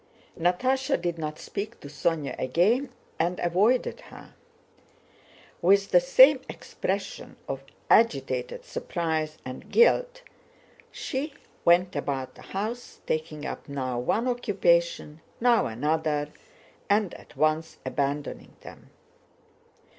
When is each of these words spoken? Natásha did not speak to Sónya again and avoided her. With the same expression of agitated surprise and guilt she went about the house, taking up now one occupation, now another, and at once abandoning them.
Natásha 0.39 0.99
did 0.99 1.19
not 1.19 1.37
speak 1.37 1.79
to 1.79 1.87
Sónya 1.87 2.33
again 2.41 2.89
and 3.19 3.39
avoided 3.39 3.99
her. 4.09 4.33
With 5.61 5.91
the 5.91 5.99
same 5.99 6.39
expression 6.49 7.35
of 7.47 7.61
agitated 7.87 8.65
surprise 8.65 9.37
and 9.45 9.69
guilt 9.71 10.23
she 10.91 11.35
went 11.63 11.95
about 11.95 12.33
the 12.33 12.41
house, 12.41 13.01
taking 13.05 13.45
up 13.45 13.69
now 13.69 13.99
one 13.99 14.27
occupation, 14.27 15.21
now 15.39 15.67
another, 15.67 16.29
and 16.89 17.13
at 17.13 17.37
once 17.37 17.77
abandoning 17.85 18.55
them. 18.61 18.89